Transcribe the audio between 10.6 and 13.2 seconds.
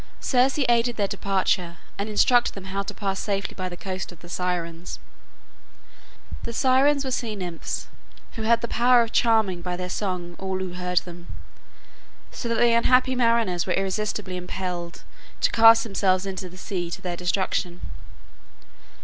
heard them, so that the unhappy